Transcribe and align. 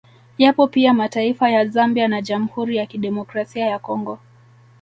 Yapo 0.37 0.67
pia 0.67 0.93
mataifa 0.93 1.49
ya 1.49 1.65
Zambia 1.65 2.07
na 2.07 2.21
Jamhuri 2.21 2.75
ya 2.77 2.85
kidemokrasia 2.85 3.65
ya 3.65 3.79
Congo 3.79 4.19